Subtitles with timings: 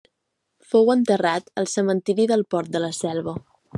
[0.71, 3.37] Fou enterrat al cementiri del Port de la Selva.